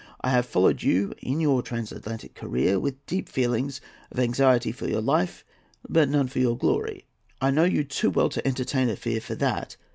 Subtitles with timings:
[0.21, 3.81] I have followed you in your Transatlantic career with deep feelings
[4.11, 5.45] of anxiety for your life,
[5.87, 7.05] but none for your glory:
[7.39, 9.77] I know you too well to entertain a fear for that.